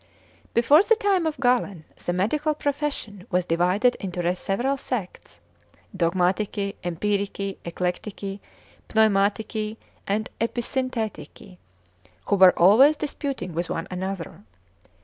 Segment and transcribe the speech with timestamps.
[0.55, 5.41] Before the time of Galen the medical profession was divided into several sects,
[5.75, 5.79] e.g.
[5.95, 8.39] Dogmatici, Empirici, Eclectici,
[8.89, 9.77] Pneumatici,
[10.07, 11.57] and Episynthetici,
[12.25, 14.41] who were always disputing with one another.